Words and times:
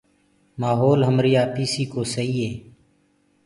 مآهولَ 0.61 0.99
همريٚ 1.07 1.37
آپيٚسيٚ 1.45 1.87
ڪو 1.93 2.01
سهيٚ 2.13 2.35
هي 2.47 2.51